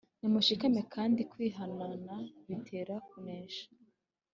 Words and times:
Nimushikame 0.19 0.81
kandi 0.93 1.21
kwihanana 1.31 2.13
bitera 2.47 2.95
kunesha 3.07 3.65